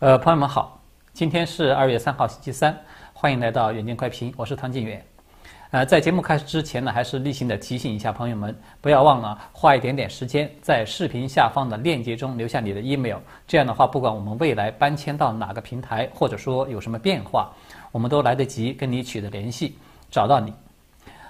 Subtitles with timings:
[0.00, 0.80] 呃，朋友们好，
[1.12, 2.78] 今天是二月三号，星期三，
[3.12, 5.04] 欢迎来到远见快评，我是汤靖远。
[5.72, 17.50] 呃，在节目开始之前呢，还是例行的提醒一下朋友们，不要忘了花一点点时间在视频下方的链接中留下你的 email，这样的话，不管我们未来搬迁到哪个平台，或者说有什么变化，
[17.90, 19.76] 我们都来得及跟你取得联系，
[20.12, 20.54] 找到你。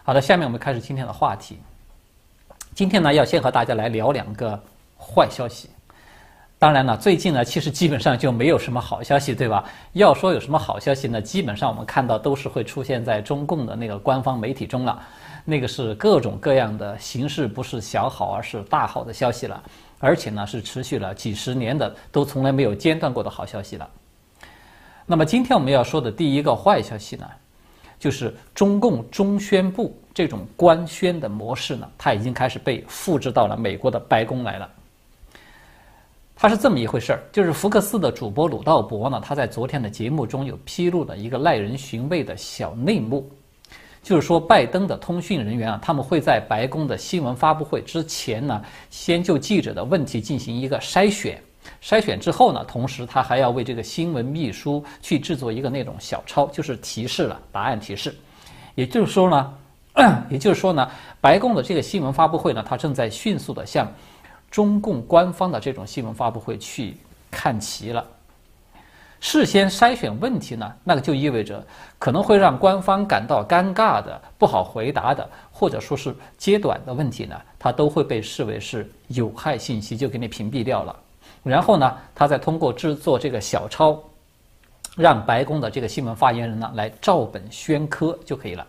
[0.03, 1.59] 好的，下面我们开始今天的话题。
[2.75, 4.63] 今天呢，要先和大家来聊两个
[4.99, 5.71] 坏消息。
[6.61, 9.65] 当然了，最近呢，其实基本上就没有什么好消息，对吧？
[9.93, 15.01] 要说有什么好消息呢，基本上我们看到都是会出现在中共的那个官方媒体中了，
[15.45, 19.63] 那个是各种各样的形式，不是小好，而是大好的消息了，
[20.01, 23.89] 而且呢是持续了几十年的，都从来没有间断过的好消息了。
[25.07, 27.25] 那么今天我们要说的第一个坏消息呢，
[28.01, 34.69] 就是中共中宣部这种官宣的模式呢，它已经开始被复制到了美国的白宫来了。
[36.41, 43.29] 它是这么一回事儿，就是福克斯的主播鲁道博呢，他在昨天的节目中有披露了一个耐人寻味的小内幕，
[44.05, 51.43] 就是说拜登的通讯人员啊，他们会在白宫的新闻发布会之前呢，先就记者的问题进行一个筛选，
[51.83, 58.15] 筛选之后呢，同时他还要为这个新闻秘书去制作一个那种小抄，就是提示了答案提示，
[58.77, 59.55] 也就是说呢，
[60.31, 60.89] 也就是说呢，
[61.21, 63.93] 白宫的这个新闻发布会呢，它正在迅速的向。
[64.51, 66.97] 中共官方的这种新闻发布会去
[67.31, 68.05] 看齐了，
[69.21, 71.65] 事先筛选问题呢，那个就意味着
[71.99, 80.97] 可能会让官方感到尴尬的、不好回答的，或者说是揭短的问题呢，它都会被视为是有害信息，就给你屏蔽掉了。
[81.43, 84.03] 然后呢，他再通过制作这个小抄，
[84.97, 88.67] 让白宫的这个新闻发言人呢来照本宣科就可以了。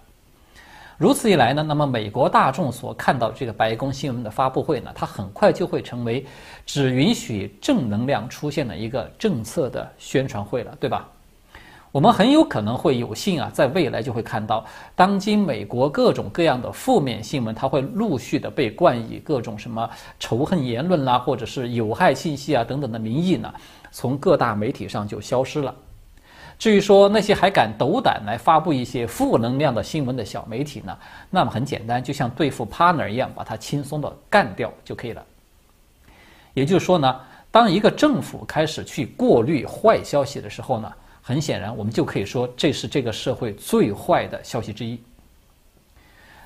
[1.00, 6.26] 如此一来呢，那么美国大众所看到这个白宫新闻的发布会呢，它很快就会成为
[6.66, 11.08] 只允许正能量出现的一个政策的宣传会了，对吧？
[11.94, 19.90] 我们很有可能会有幸啊，在未来就会看到，当今美国各种各样的负面新闻，它会陆续的被冠以各种什么
[20.20, 23.54] 仇恨言论啦，或者是有害信息啊等等的名义呢，
[23.90, 25.74] 从各大媒体上就消失了。
[26.60, 30.96] 至于说那些还敢斗胆来发布一些负能量的新闻的小媒体呢，
[31.30, 35.26] 那么很简单，就像对付 partner 一样，把它轻松的干掉就可以了。
[36.54, 45.02] 也就是说呢，当一个政府开始去过滤坏消息的时候呢，很显然我们就可以说这是这个社会最坏的消息之一。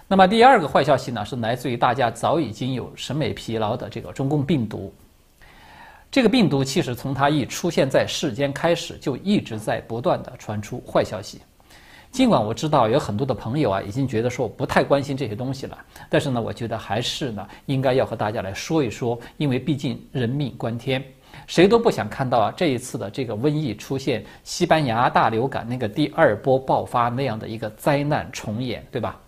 [0.07, 4.93] 那么第二个坏消息呢，是来自于大家早已经有审美疲劳的这个中共病毒。
[6.13, 11.41] 这个病毒其实从它一出现在世间开始，就一直在不断的传出坏消息。
[12.11, 15.75] 尽管我知道有很多的朋友啊，已经觉得说不太关心这些东西了，
[16.11, 21.03] 但是呢，我觉得还是呢，应该要和大家来说一说，因为毕竟人命关天，
[21.47, 29.19] 谁都不想看到啊这一次的这个瘟疫出现西班牙大流感那个第二波爆发那样的一个灾难重演，对吧？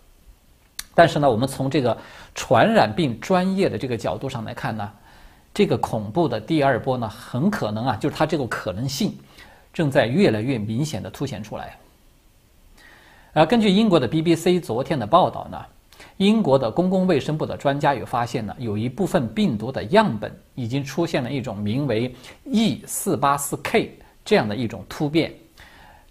[0.94, 1.98] 但是呢，我们从这个
[2.32, 4.88] 传染病专业的这个角度上来看呢。
[5.56, 9.16] 这个恐怖的第二波呢，很可能啊，就是它这个可能性
[9.72, 11.74] 正在越来越明显的凸显出来。
[13.32, 15.58] 而根据英国的 BBC 昨天的报道呢，
[16.18, 23.88] 英国的公共卫生部的专家有发现呢，有一部分病毒的样本已经出现了一种名为 E484K
[24.26, 25.32] 这样的一种突变。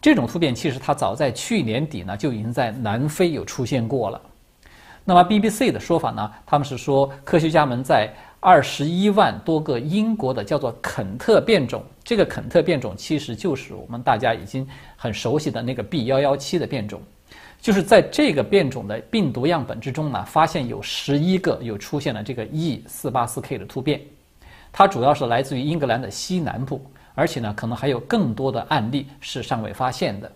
[0.01, 4.19] 这种突变其实它早在去年底呢就已经在南非有出现过了。
[5.07, 8.11] 那么 BBC 的说法呢，他们是说科学家们在
[8.45, 17.01] 二十一万多个英国的叫做肯特变种，这个肯特变种其实就是我们大家已经很熟悉的那个 B 幺幺七的变种，
[17.59, 23.99] 就是在这个变种的病毒样本之中呢，发现有十一个有出现了这个 E 四八四 K 的突变，
[24.71, 26.79] 它主要是来自于英格兰的西南部，
[27.15, 30.31] 而且呢，可能还有更多的案例是尚未发现的。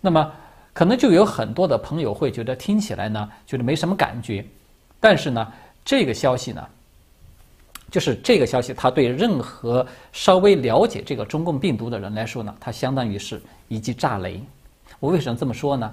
[0.00, 0.32] 那么，
[0.72, 4.44] 可能就有很多的朋友会觉得听起来呢，觉得没什么感觉，
[4.98, 5.52] 但是呢，
[5.84, 6.66] 这个消息呢。
[7.90, 14.40] 就是这个消息，它对任何稍微了解这个中共病毒的人来说呢，它相当于是一记炸雷。
[15.00, 15.90] 我为什么这么说呢？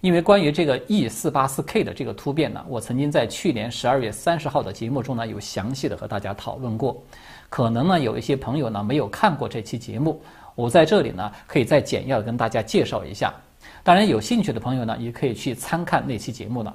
[0.00, 7.02] 因为关于这个 E 四八四 K 的这个突变呢，我曾经在去年十二月三十号的节目中呢，有详细的和大家讨论过。
[7.48, 10.20] 可能呢，有一些朋友呢没有看过这期节目，
[10.54, 13.34] 我在这里呢可以再简要的跟大家介绍一下。
[13.82, 16.74] 当然，有兴趣的朋友呢，也可以去参看那期节目了。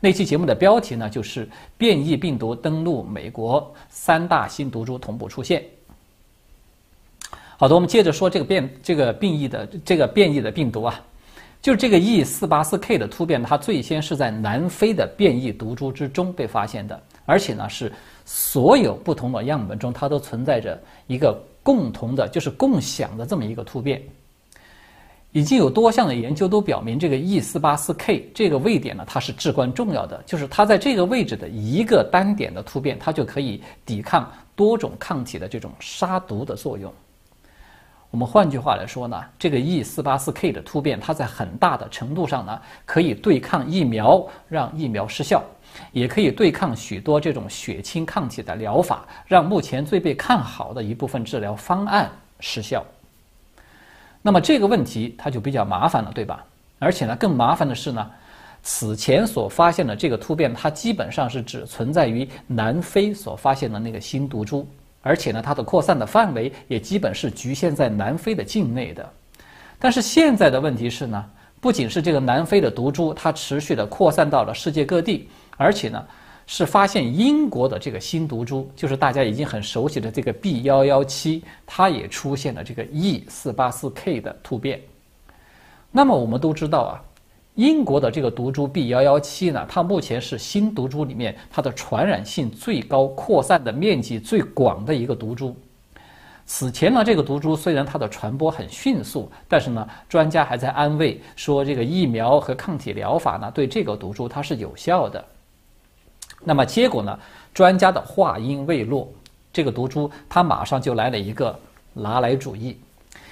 [0.00, 5.64] 那期节目的标题呢，就是“变异病毒登陆美国，三大新毒株同步出现”。
[7.58, 11.00] 好的，我们接着说这个变这个变异的这个变异的病毒啊，
[11.60, 17.92] 就这个 E 四八四 K 的突变，它最先是在南非的变异毒株之中被发现的，而且呢是
[18.24, 24.00] 所有不同的样本中，它都存在着一个共同的，就是共享的这么一个突变。
[25.32, 36.92] 已经有多项的研究都表明，这个 E 四八四 K 这个位点呢，它是至关重要的，就是它在这个位置的一个单点的突变，它就可以抵抗多种抗体的这种杀毒的作用。
[38.10, 45.44] 我们换句话来说呢，这个 E 四八四 K 的突变，它在很大的程度上呢，可以对抗疫苗，让疫苗失效，
[45.92, 52.10] 也可以对抗许多这种血清抗体的疗法，让目前最被看好的一部分治疗方案
[52.40, 52.82] 失效。
[54.28, 56.44] 那么这个问题它就比较麻烦了，对吧？
[56.78, 58.06] 而且呢，更麻烦的是呢，
[58.62, 64.68] 此前所发现的这个突变，它基本上是只存在于南非所发现的那个新毒株。
[65.00, 69.10] 而且呢，它的扩散的范围也基本是局限在南非的境内的。
[69.78, 71.24] 但是现在的问题是呢，
[71.58, 75.26] 不仅是这个南非的毒株，它持续的扩散到了世界各地，
[75.56, 76.04] 而且呢，
[76.50, 84.80] 是发现英国的这个新毒株，就是大家已经很熟悉的这个 B 幺幺七，它也出现了这个 E 四八四 K 的突变。
[85.90, 87.04] 那么我们都知道啊。
[87.54, 95.54] 英国的这个毒株 B 幺幺七呢，它目前是新毒株里面它的传染性最高、扩散的面积最广的一个毒株。
[96.46, 105.22] 此前呢，这个毒株虽然它的传播很迅速，但是呢，专家还在安慰说，这个疫苗和抗体疗法呢，对这个毒株它是有效的。
[106.44, 107.18] 那么结果呢，
[107.52, 109.08] 专家的话音未落，
[109.52, 111.58] 这个毒株它马上就来了一个
[111.92, 112.78] 拿来主义。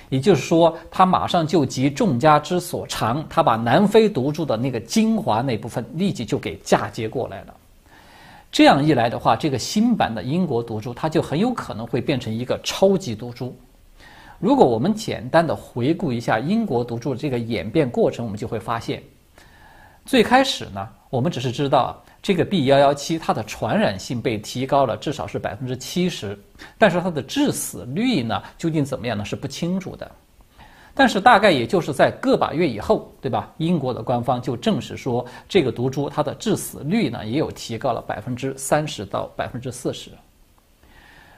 [0.09, 7.55] 也就是说，他马上就急众家之所长，他把南非毒株的那个精华那部分立即就给嫁接过来了。
[8.53, 13.53] 这样一来的话，这个新版的英国毒株它就很有可能会变成一个超级毒株。
[14.39, 19.03] 如果我们简单的回顾一下英国毒株这个演变过程，我们就会发现，
[20.05, 22.01] 最开始呢，我们只是知道。
[22.27, 26.37] 这个 B 幺幺七，它的传染性被提高了，至少是百分之七十，
[26.77, 29.25] 但是它的致死率呢，究竟怎么样呢？
[29.25, 30.11] 是不清楚的。
[30.93, 33.55] 但是大概也就是在个把月以后，对吧？
[33.59, 40.11] 英国的官方就证实说，这个毒株它的致死率呢，也有提高了百分之三十到百分之四十。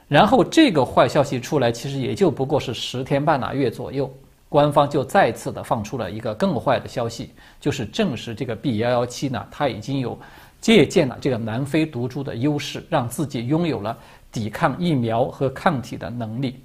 [0.07, 4.11] 然后这个坏消息出来，其实也就不过是十天半拉月左右，
[4.49, 10.17] 官方就再次的放出了一个更坏的消息，就是证实这个 B 幺幺七呢，它已经有。
[10.61, 13.97] 借鉴了这个南非毒株的优势，让自己拥有了
[14.31, 16.61] 抵抗疫苗和抗体的能力。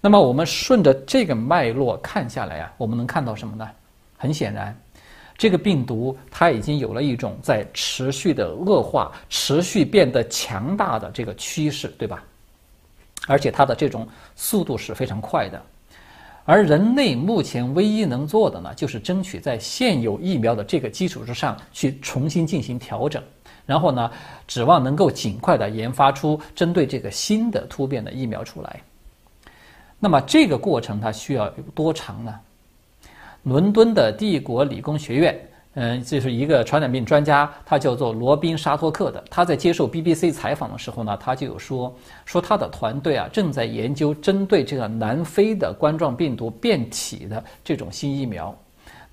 [0.00, 3.66] 那么，我们顺着这个脉络看下来啊，我们能看到什么呢？
[4.18, 4.78] 很显然，
[5.36, 12.22] 这个病毒它已经有了一种在持续的恶化、持续变得强大的这个趋势，对吧？
[13.26, 14.06] 而且它的这种
[14.36, 15.62] 速度是非常快的。
[16.44, 23.22] 而人类目前唯一能做的呢，就是争取在现有疫苗的这个基础之上去重新进行调整，
[23.64, 24.10] 然后呢，
[24.46, 28.80] 指望能够尽快的研发出针对这个新的突变的疫苗出来。
[29.98, 32.38] 那么这个过程它需要有多长呢？
[33.44, 35.38] 伦敦的帝国理工学院。
[35.74, 39.22] 嗯，这是一个传染病专家，他叫做罗宾沙托克的。
[39.28, 41.92] 他在接受 BBC 采访的时候呢，他就有说，
[42.24, 48.56] 说他的团队啊正在研究针对这个南非的冠状病毒变体的这种新疫苗。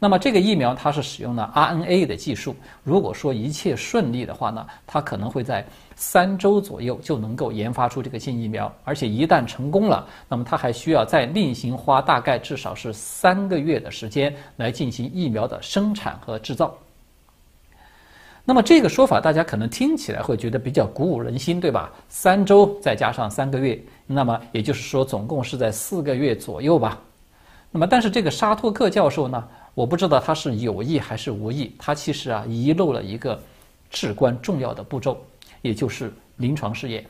[0.03, 2.55] 那么这个疫苗它是使用了 RNA 的技术。
[2.83, 5.63] 如果说一切顺利的话呢，它可能会在
[5.95, 8.73] 三周左右就能够研发出这个新疫苗。
[8.83, 16.75] 而且一旦成功了，那么它还需要再另行花大概至少是三个月的时间来进行疫苗的生产和制造。
[18.43, 21.91] 那么这个说法大家可能听起来会觉得比较鼓舞人心，对吧？
[22.09, 26.99] 三周再加上三个月，那么也就是说总共是在四个月左右吧。
[27.69, 29.47] 那么但是这个沙托克教授呢？
[29.81, 33.41] 我不知道他是有意还是无意，他其实啊遗漏了一个
[33.89, 35.17] 至关重要的步骤，
[35.63, 37.03] 也就是临床试验。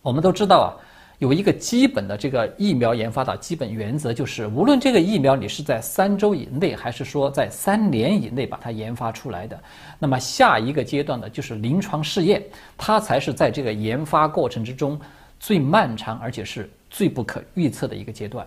[0.00, 0.70] 我们都知道啊，
[1.18, 9.60] 有一个基本的这个疫苗研发的基本原则，就是无论这个疫苗你是在三周以内，还是说在三年以内把它研发出来的，
[9.98, 12.40] 那么下一个阶段的就是临床试验，
[12.78, 14.96] 它才是在这个研发过程之中
[15.40, 18.46] 最漫长而且是最不可预测的一个阶段。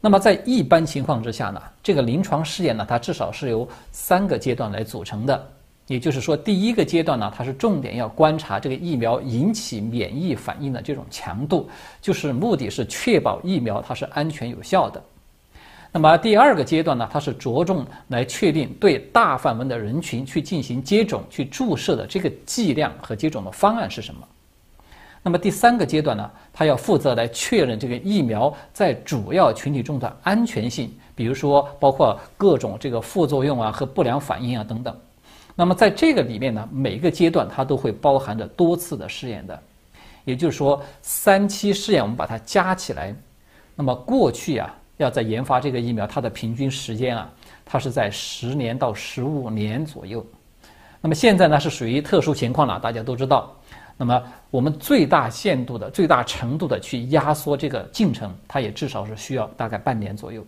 [0.00, 5.50] 那么在一般情况之下呢，这个临床试验呢，它至少是由三个阶段来组成的。
[5.88, 11.68] 也就是说，第一个阶段呢，它是重点要观察这个疫苗引起免疫反应的这种强度，
[12.00, 15.02] 就是目的是确保疫苗它是安全有效的。
[15.90, 24.20] 那么第二个阶段呢，它是着重来确定对大范围的人群去进行接种、去注射的这个剂量和接种的方案是什么。
[25.22, 34.96] 那么第三个阶段呢，他要负责来确认这个疫苗在主要群体中的安全性，比如说包括各种这个副作用啊和不良反应啊等等。
[35.54, 39.60] 那么在这个里面呢，每个阶段它都会包含着多次的试验的，
[40.24, 43.14] 也就是说三期试验我们把它加起来，
[43.74, 47.28] 那么过去啊要在研发这个疫苗，它的平均时间啊，
[47.66, 50.24] 它是在十年到十五年左右。
[51.00, 53.52] 那么现在呢是属于特殊情况了，大家都知道。
[54.00, 60.46] 那么我们最大限度的、最大程度的去压缩这个进程，它也至少是需要大概半年左右。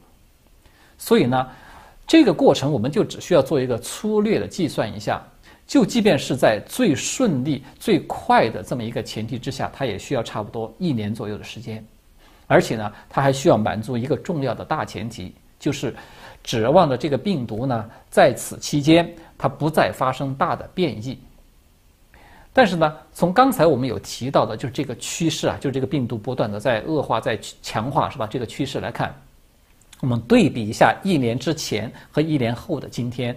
[0.96, 1.48] 所以呢，
[2.06, 5.20] 这个过程我们就只需要做一个粗略的计算一下，
[5.66, 11.84] 就即便是在最顺利、最快的这么一个前提之下，它也需要差不多一年左右的时间。
[12.46, 15.92] 而且呢，它还需要满足一个重要的大前提，就是
[16.44, 21.18] 指望着这个病毒呢，在此期间它不再发生大的变异。
[22.52, 28.26] 但是呢，从刚才我们有提到的，就是这个趋势啊，就是这个病毒不断的在恶化、在强化，是吧？
[28.26, 29.14] 这个趋势来看，
[30.00, 33.36] 我们对比一下一年之前和一年后的今天，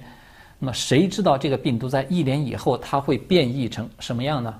[0.57, 4.53] 那么谁知道这个病毒在一年以后它会变异成什么样呢？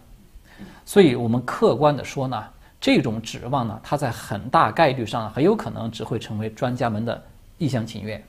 [0.86, 2.43] 所以我们客观的说呢，
[2.79, 7.22] 这种指望呢，它在很大概率上很有可能只会成为专家们的
[7.57, 8.24] 一厢情愿。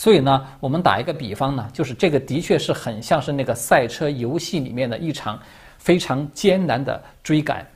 [0.00, 5.38] 所以呢，我们打一个比方呢，就是这个的确是很像是那个赛车游戏里面的一场
[5.76, 7.66] 非常艰难的追赶。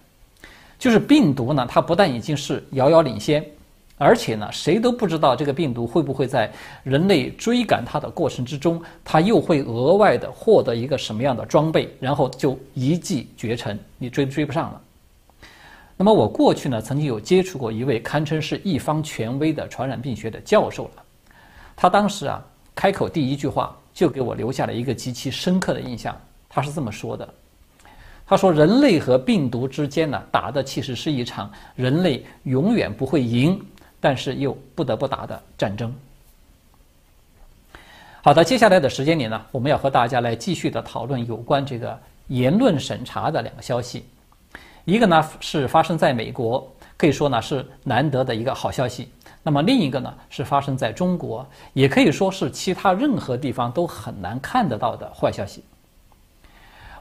[0.79, 3.45] 就是病毒呢，它不但已经是遥遥领先，
[3.99, 6.51] 而且呢，谁都不知道这个病毒会不会在
[6.83, 14.81] 人类追赶它的过程之中，它又会额外的获得一个什么样的装备，然后就一骑绝尘，你追追不上了。
[15.95, 21.04] 那么我过去呢，曾经有接触过一位堪称是一方权威的传染病学的教授了。
[21.77, 22.43] 他当时啊，
[22.75, 26.17] 开口第一句话就给我留下了一个极其深刻的印象。
[26.49, 27.29] 他是这么说的
[28.25, 33.61] ：“他说，人类和病毒之间呢，打的其实是一场人类永远不会赢，
[34.01, 35.93] 但是又不得不打的战争。”
[38.23, 44.07] 好的，接下来的时间里呢，我们要和大家来继续的讨论有关这个言论审查的两个消息。
[44.85, 49.09] 一个呢是发生在美国，可以说呢是难得的一个好消息。
[49.47, 55.63] 那么另一个呢，是发生在中国，也可以说是其他任何地方都很难看得到的坏消息。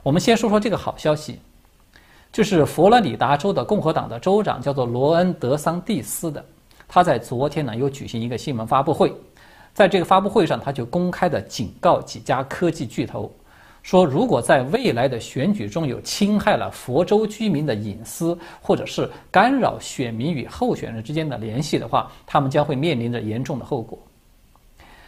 [0.04, 1.40] 我们先说说这个好消息，
[2.34, 6.46] 就是佛罗里达州的共和党的州长叫做罗恩·德桑蒂斯的，
[6.86, 9.16] 他在昨天呢又举行一个新闻发布会，
[9.74, 13.32] 在这个发布会上，他就公开的警告几家科技巨头。
[13.84, 24.00] 说，如果在未来的选举中有侵害了佛州居民的隐私，或者是干扰选民与候选人之间的联系的话，他们将会面临着严重的后果。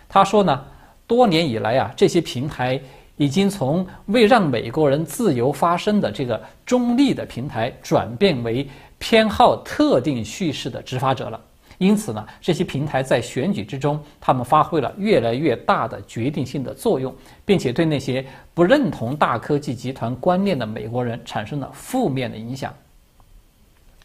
[0.09, 0.63] 他说呢，
[1.07, 2.79] 多年以来啊，这些平台
[3.15, 8.67] 已经从为让美国人自由发声的这个中立的平台，转变为
[8.99, 11.39] 偏好特定叙事的执法者了。
[11.77, 17.13] 因此呢，这些平台在选举之中，他们发挥了越来越大的决定性的作用，
[17.43, 22.73] 并且对那些不认同大科技集团观念的美国人产生了负面的影响。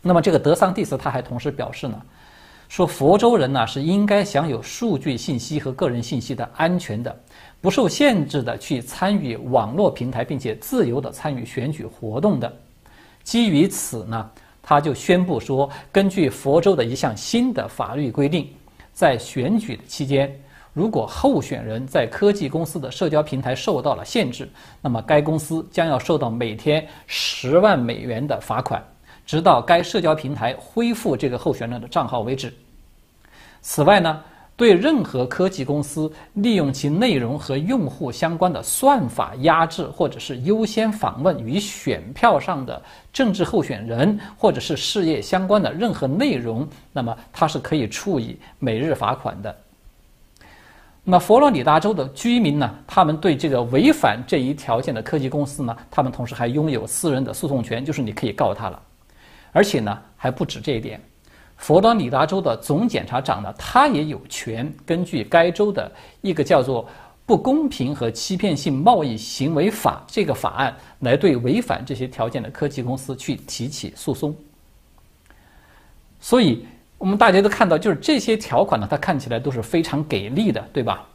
[0.02, 2.02] 那么，这个德桑蒂斯他还同时表示呢，
[2.68, 7.16] 说佛州人呢是应该享有数据信息和个人信息的安全的，
[7.60, 12.52] 不受限制的去参与网络平台，并且自由的参与选举活动的。
[13.22, 14.28] 基于此呢。
[14.70, 18.48] 他就宣布说，根据佛州的一项新的法律规定，
[18.92, 20.32] 在选举的期间，
[20.72, 24.48] 如果候选人在科技公司的社交平台受到了限制，
[24.80, 28.80] 那么该公司将要受到每天十万美元的罚款，
[29.26, 32.54] 直到该社交平台恢复这个候选人的账号为止。
[33.62, 34.22] 此外呢？
[34.60, 49.56] 对任何科技公司利用其内容和用户相关的算法压制，或者是优先访问与选票上的政治候选人或者是事业相关的任何内容，那么它是可以处以每日罚款的。
[51.04, 52.70] 那么佛罗里达州的居民呢？
[52.86, 58.82] 他们对这个违反这一条件的科技公司呢，他们同时还拥有私人的诉讼权，就是你可以告他了，
[59.52, 61.00] 而且呢还不止这一点。
[61.60, 66.84] 佛罗里达州的总检察长呢，他也有权根据该州的一个叫做
[67.26, 74.34] 《不公平和欺骗性贸易行为法》这个法案，来对违反这些条件的科技公司去提起诉讼。
[76.18, 76.64] 所以，
[76.96, 81.06] 我们大家都看到，就是这些条款呢，它看起来都是非常给力的，对吧？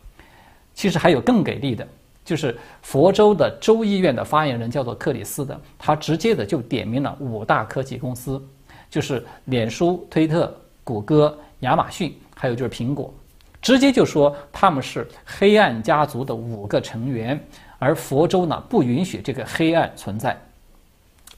[0.75, 1.85] 其实还有更给力的，
[2.23, 8.39] 就是佛州的州议院的发言人叫做克里斯的，他直接的就点名了五大科技公司。
[8.89, 13.13] 就是脸书、推特、谷歌、亚马逊，还有就是苹果，
[13.61, 17.39] 直接就说他们是黑暗家族的五个成员，
[17.79, 20.39] 而佛州呢不允许这个黑暗存在。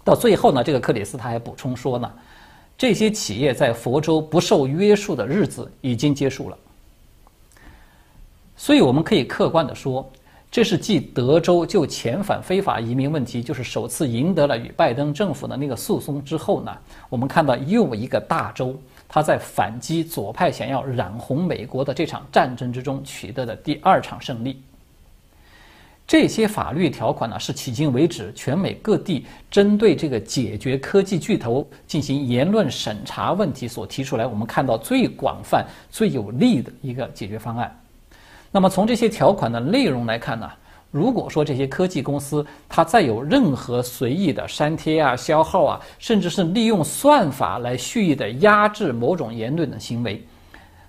[0.04, 2.12] 到最后呢，这个克里斯他还补充说呢，
[2.78, 6.58] 这些企业在佛州不受约束的日子已经结束了。
[8.56, 10.10] 所以我们可以客观的说，
[10.50, 16.76] 这是继德州就遣返非法移民问题就是首次赢得了与拜登政府的那个诉讼之后呢，
[17.10, 18.76] 我们看到又一个大州，
[19.08, 24.62] 他在反击左派想要染红美国的这场战争之中取得的第二场胜利。
[26.08, 37.78] 这些法律条款呢，是迄今为止全美各地针对这个解决科技巨头进行言论审查问题所提出来，我们看到最广泛、最有利的一个解决方案。
[38.52, 40.50] 那么从这些条款的内容来看呢，
[40.92, 50.26] 如果说这些科技公司它再有任何随意的删帖啊、消耗啊，甚至是利用算法来蓄意的压制某种言论的行为，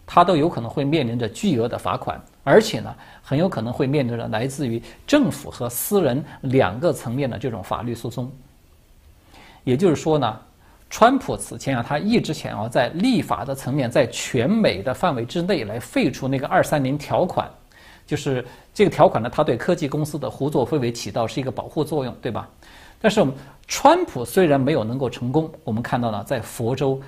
[0.07, 2.95] 它都有可能会面临着巨额的罚款，而且呢。
[3.21, 8.33] 很有可能会面临着来自于政府和私人两个层面的这种法律诉讼。
[9.65, 10.41] 也就是说呢，
[10.91, 17.49] 川普此前啊，他一直想要在立法的层面，在全美的范围之内来废除那个二三零条款，
[18.07, 22.49] 就是这个条款呢，它对科技公司的胡作非为起到是一个保护作用，对吧？
[23.01, 23.35] 但是我们
[23.67, 26.99] 川普虽然没有能够成功，我们看到呢，在佛州，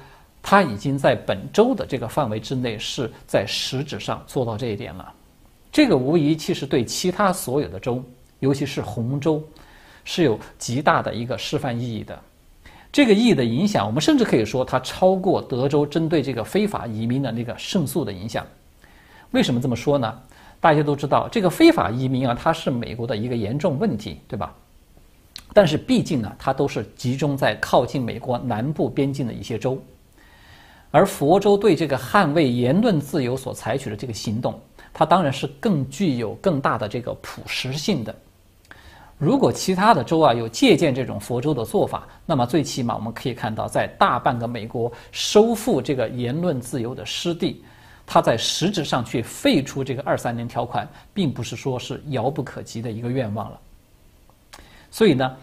[0.43, 5.13] 他已经在本州的这个范围之内是在实质上做到这一点了。
[5.73, 8.05] 这个无疑其实对其他所有的州，
[8.41, 9.43] 尤其是红州，
[10.05, 12.21] 是有极大的一个示范意义的。
[12.93, 18.45] 这个意义的影响，我们甚至可以说它超过德州针对这个非法移民的那个胜诉的影响。
[19.31, 20.21] 为什么这么说呢？
[20.61, 24.55] 大家都知道，这个非法移民啊，它是美国的一个严重问题，对吧？
[25.53, 29.81] 但是毕竟呢，它都是集中在靠近美国南部边境的一些州，
[30.91, 34.61] 而佛州对这个捍卫言论自由所采取的这个行动。
[34.93, 38.15] 它当然是更具有更大的这个普适性的。
[39.21, 47.63] 如果其他的州啊有借鉴这种佛州的做法，那么最起码我们可以看到，在大半个美国收复这个言论自由的失地，
[48.07, 53.61] 它在实质上去废除这个二三年条款，并不是说是遥不可及的一个愿望了。
[54.91, 55.37] 所以呢，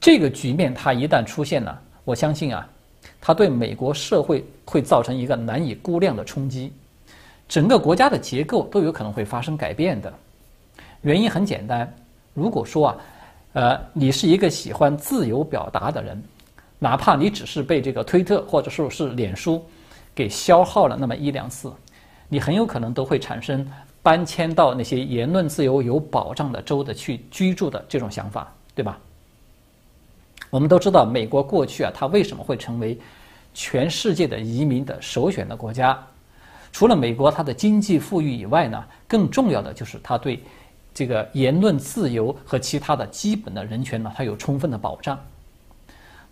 [0.00, 2.68] 这个局面它一旦出现了，我相信啊，
[3.20, 6.72] 它对美国社会会造成一个难以估量的冲击。
[7.46, 10.12] 整个国家的结构都有可能会发生改变的，
[11.02, 11.94] 原因很简单。
[12.38, 12.96] 如果说啊，
[13.54, 16.22] 呃，你是一个喜欢自由表达的人，
[16.78, 19.64] 哪怕你只是被这个推特或者说是脸书
[20.14, 21.72] 给消耗了那么一两次，
[22.28, 23.68] 你很有可能都会产生
[24.02, 28.98] 搬迁到那些言论自由有保障的州的去居住的这种想法，对吧？
[30.50, 32.96] 我们都知道，美国过去啊，它为什么会成为
[33.52, 35.98] 全世界的移民的首选的国家？
[36.70, 40.40] 除了美国它的经济富裕以外呢，更重要的就是它对
[40.98, 45.16] 这个言论自由和其他的基本的人权呢，它有充分的保障。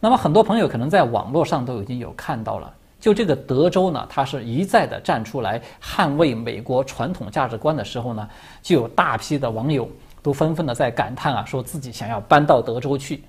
[0.01, 8.29] 那么很多朋友可能在网络上都已经有看到了，就这个德州呢，它是一再的站出来捍卫美国传统价值观的时候呢，
[8.61, 9.89] 就有大批的网友
[10.21, 13.23] 都纷纷的在感叹啊，说自己想要搬到德州去。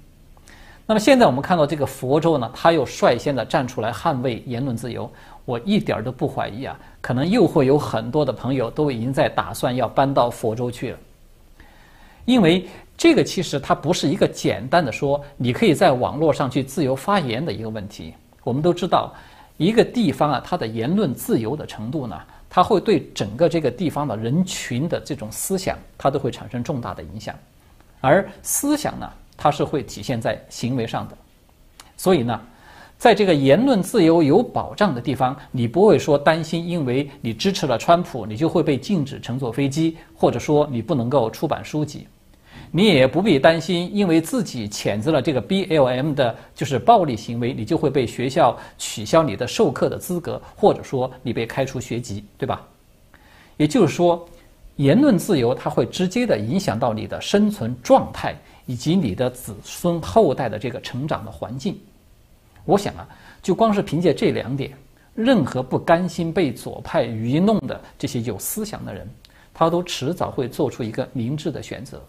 [0.88, 5.08] 那么现在我们看到这个佛州呢，他又率先的站出来捍卫言论自由。
[5.46, 10.98] 我一点都不怀疑啊，可能又会有很多的朋友都已经在打算要搬到佛州去了，
[12.28, 18.14] 因为这个其实它不是一个简单的说你可以在网络上去自由发言的一个问题。
[18.44, 19.14] 我们都知道，
[19.56, 27.34] 一个地方啊，它的言论自由的程度呢，它会对整个这个地方的人群的这种思想，它都会产生重大的影响，
[28.02, 31.18] 而思想呢，它是会体现在行为上的，
[31.96, 32.40] 所以呢。
[33.00, 42.08] 在这个言论自由有保障的地方，你不会说担心，因为你支持了川普，你就会被禁止乘坐飞机，或者说你不能够出版书籍。
[42.72, 52.62] 你也不必担心，因为自己谴责了这个 BLM 的就是暴力行为，你就会被学校取消你的授课的资格，或者说你被开除学籍，对吧？
[53.56, 54.28] 也就是说，
[54.76, 61.80] 言论自由它会直接的影响到你的生存状态，以及你的子孙后代的这个成长的环境。
[62.66, 63.08] 我想啊，
[63.42, 64.72] 就光是凭借这两点，
[65.16, 69.10] 任何不甘心被左派愚弄的这些有思想的人，
[69.54, 72.00] 他都迟早会做出一个明智的选择。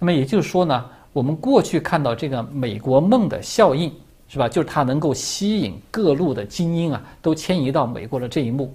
[0.00, 3.92] 那么也就是说呢，我们过去看到这个美国梦的效应，
[4.28, 4.48] 是吧？
[4.48, 8.74] 就是它能够吸引各路的精英啊，都迁移到美国的这一幕，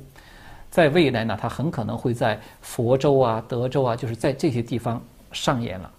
[0.69, 5.91] 在未来呢，它很可能会在佛州啊、德州啊，就是在这些地方上演了。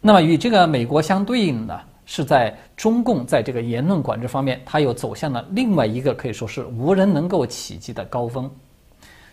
[0.00, 8.48] 那么与这个美国相对应的，是在中共在这个言论管制方面，它又走向了另外一个可以说是无人能够企及的高峰，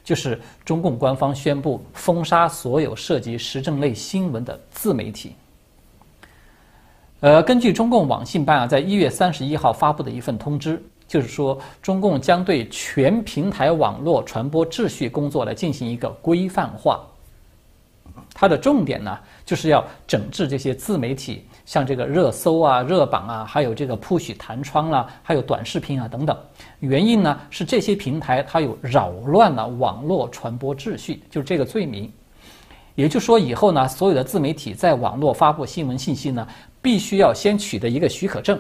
[0.04, 5.34] 就是中共官方宣布封杀所有涉及时政类新闻的自媒体。
[7.22, 17.02] 呃，根据中共网信办啊，在一月三十一号发布的一份通知，就是说中共将对全平台网络传播秩序工作来进行一个规范化。
[18.34, 26.38] 它的重点呢，就是要整治这些自媒体，像这个热搜啊、热榜啊，还有这个铺许弹窗啦，还有短视频啊等等。
[26.80, 32.12] 原因呢是这些平台它有扰乱了网络传播秩序，就是这个罪名。
[32.96, 36.48] 也就是说，以后呢，所有的自媒体在网络发布新闻信息呢，
[36.80, 38.60] 必须要先取得一个许可证，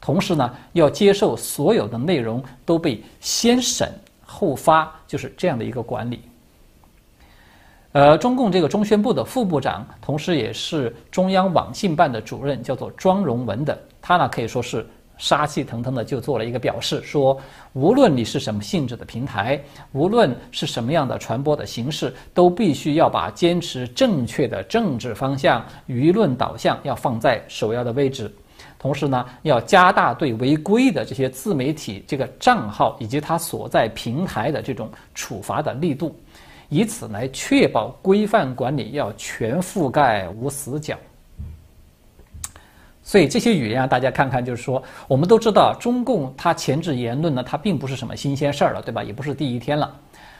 [0.00, 3.92] 同时呢，要接受所有的内容都被先审
[4.24, 6.20] 后发，就是这样的一个管理。
[7.96, 17.40] 呃，中共这个中宣部的副部长，同时也是中央网信办的主任，叫做庄荣文的，他呢可以说是杀气腾腾的就做了一个表示，说
[17.72, 19.58] 无论你是什么性质的平台，
[19.92, 28.30] 无论是什么样的传播的形式，都必须要把坚持正确的政治方向、舆论导向要放在首要的位置，
[28.78, 36.14] 同时呢，要加大对违规的这些自媒体这个账号以及它所在平台的这种处罚的力度。
[36.68, 40.96] 以此来确保规范管理要全覆盖无死角。
[43.02, 49.00] 所以这些语言啊，大家看看，就是说，我们都知道，中共它前置言论呢，它并不是什么新鲜事儿了，对吧？
[49.04, 49.94] 也不是第一天了。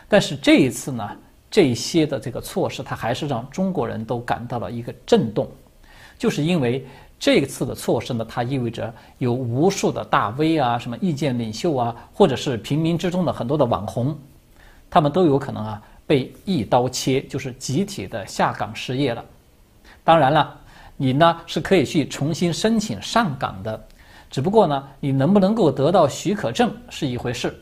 [0.08, 1.08] 但是这一次呢，
[1.48, 5.48] 这些的这个措施，它还是让中国人都感到了一个震动，
[6.18, 6.84] 就是因为
[7.20, 14.18] 这次的措施呢，它意味着有无数的大 V 啊，什么意见领袖啊，或者是平民之中的很多的网红，
[14.90, 15.80] 他们都有可能啊。
[16.06, 19.24] 被一刀切，就是集体的下岗失业了。
[20.04, 20.58] 当然了，
[20.96, 23.86] 你呢是可以去重新申请上岗的，
[24.30, 27.54] 只不过呢，你能不能够得到许可证是一回事。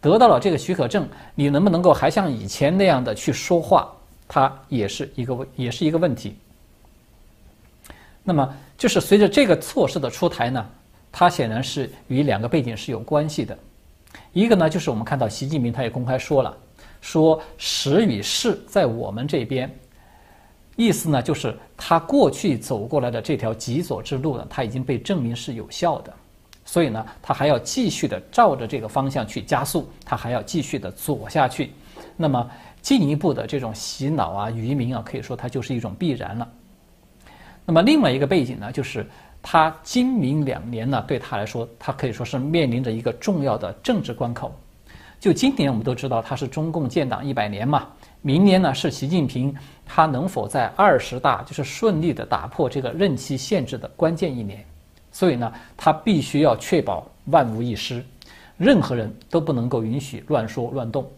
[0.00, 3.92] 得到了这个许可证，你能不能够还像以前那样的去说话，
[4.26, 6.36] 它也是一个问，也是一个问题。
[8.24, 10.66] 那么，就是随着这个措施的出台呢，
[11.12, 13.56] 它显然是与两个背景是有关系的。
[14.32, 16.56] 一个呢，就是我们看到习近平他也公开说了。
[17.02, 19.70] 说时与势在我们这边，
[20.76, 26.14] 意思呢就是他过去走过来的这条极左之路呢，他已经被证明是有效的，
[26.64, 31.72] 所以呢，他还要继续的照着这个方向去加速，他还要继续的左下去，
[32.16, 36.48] 那么进一步的这种洗脑啊、愚民啊，可以说它就是一种必然了。
[37.66, 39.04] 那么另外一个背景呢，就是
[39.42, 44.56] 他今明两年呢，对他来说，他可以说是面临着一个重要的政治关口。
[45.22, 47.86] 就今年我们都知道，它是中共建党一百年嘛。
[48.22, 49.54] 明年呢是习近平
[49.86, 54.64] 他能否在二十大就是顺利的打破这个任期限制的关键一年，
[55.12, 58.04] 所以呢，他必须要确保万无一失，
[58.56, 61.08] 任何人都不能够允许乱说乱动。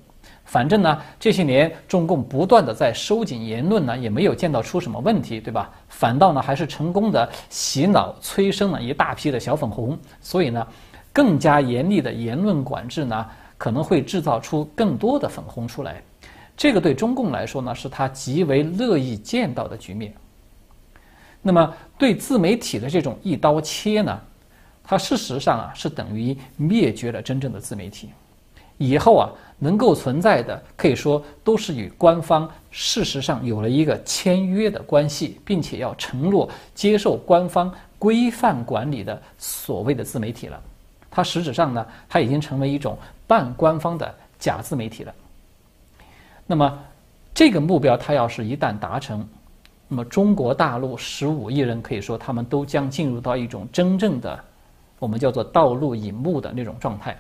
[0.45, 5.71] 反正呢，这些年中共不断的在收紧言论呢，也没有见到出什么问题，对吧？
[5.89, 9.99] 反倒呢还是成功的洗脑催生了一大批的小粉红。
[10.21, 10.67] 所以呢，
[11.11, 13.27] 更加严厉的言论管制呢。
[13.57, 16.03] 可能会制造出更多的粉红出来，
[16.57, 20.15] 这个对中共来说呢，是他极为乐意见到的局面。
[21.41, 24.21] 那么对自媒体的这种一刀切呢，
[24.83, 28.11] 它事实上啊是等于灭绝了真正的自媒体。
[28.77, 40.61] 以后啊能够存在的，可以说都是与官方事实上有了一个签约的关系，并且要承诺接受官方规范管理的所谓的自媒体了。
[41.15, 42.99] 它实质上呢，它已经成为一种。
[43.27, 45.15] 半官方的假自媒体了。
[46.47, 46.79] 那么，
[47.33, 49.27] 这个目标它要是一旦达成，
[49.89, 54.39] 那么中国大陆十五亿人可以说他们都将进入到一种真正的
[54.99, 57.17] 我们叫做道路隐目的那种状态，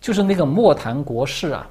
[0.00, 1.66] 就是那个莫谈国事啊，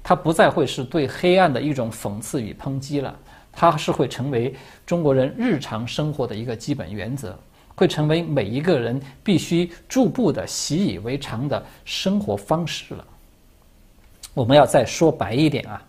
[0.00, 3.16] 它不再会是对黑暗的一种讽刺与抨击了，
[3.52, 4.54] 它是会成为
[4.86, 7.36] 中国人日常生活的一个基本原则。
[7.76, 13.04] 会成为每一个人必须逐步的习以为常的生活方式了。
[14.34, 15.80] 我们要再说白一点啊，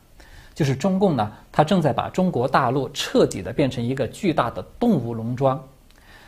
[0.54, 5.62] 就是中共呢，它正在把中国大陆彻底的变成一个巨大的动物农庄，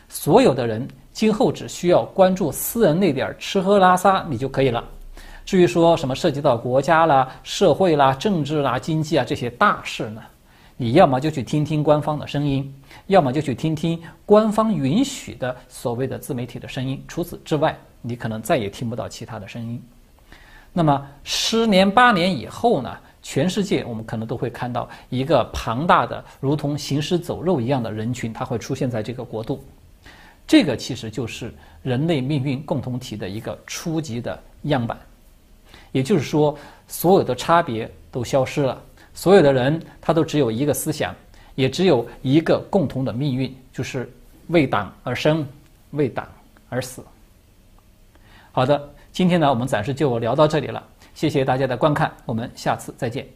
[0.08, 4.84] 所有的人今后只需要关注私人那点吃喝拉撒你就可以了。
[5.46, 10.22] 至于说什么涉及到国家啦、社会啦、政治啦、经济啊这些大事呢？
[10.82, 12.74] 你要么就去听听官方的声音，
[13.08, 17.04] 要么就去听听官方允许的所谓的自媒体的声音。
[17.06, 19.84] 除此之外，你可能再也听不到其他的声音。
[20.72, 22.98] 那么十年八年以后呢？
[23.22, 29.62] 全世界我们可能都会看到一个庞大的、如同行尸走肉一样的人群，它会出现在这个国度。
[30.48, 34.98] 这个其实就是人类命运共同体的一个初级的样板。
[35.92, 38.82] 也就是说，所有的差别都消失了。
[39.20, 41.14] 所有的人，他都只有一个思想，
[41.56, 44.10] 也只有一个共同的命运，就是
[44.48, 45.46] 为党而生，
[45.92, 46.26] 为党
[46.70, 47.04] 而死。
[48.54, 50.82] 好的，今天呢，我们暂时就聊到这里了，
[51.14, 53.28] 谢谢大家的观看，我们下次再见。